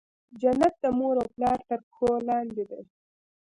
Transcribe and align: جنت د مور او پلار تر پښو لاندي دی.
جنت 0.41 0.73
د 0.83 0.85
مور 0.97 1.15
او 1.21 1.27
پلار 1.35 1.59
تر 1.67 1.79
پښو 1.87 2.09
لاندي 2.27 2.63
دی. 2.69 2.81